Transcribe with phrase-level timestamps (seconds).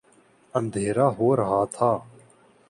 [0.53, 1.91] اندھیرا ہو رہا تھا۔